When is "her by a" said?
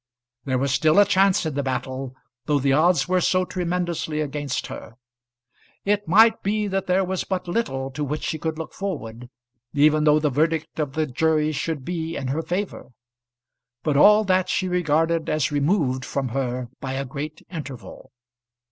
16.29-17.05